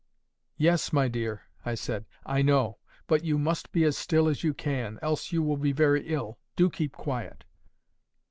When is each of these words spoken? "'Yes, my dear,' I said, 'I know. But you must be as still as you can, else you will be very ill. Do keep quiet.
"'Yes, 0.57 0.91
my 0.91 1.07
dear,' 1.07 1.43
I 1.63 1.75
said, 1.75 2.07
'I 2.25 2.41
know. 2.41 2.79
But 3.05 3.23
you 3.23 3.37
must 3.37 3.71
be 3.71 3.83
as 3.83 3.95
still 3.95 4.27
as 4.27 4.43
you 4.43 4.51
can, 4.51 4.97
else 5.03 5.31
you 5.31 5.43
will 5.43 5.57
be 5.57 5.73
very 5.73 6.07
ill. 6.07 6.39
Do 6.55 6.71
keep 6.71 6.93
quiet. 6.93 7.43